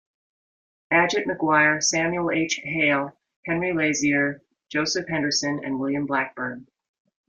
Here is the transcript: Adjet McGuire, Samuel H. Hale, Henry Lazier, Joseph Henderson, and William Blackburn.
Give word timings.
Adjet 0.91 1.25
McGuire, 1.27 1.79
Samuel 1.79 2.31
H. 2.31 2.59
Hale, 2.63 3.15
Henry 3.45 3.71
Lazier, 3.71 4.41
Joseph 4.67 5.07
Henderson, 5.07 5.63
and 5.63 5.79
William 5.79 6.07
Blackburn. 6.07 6.67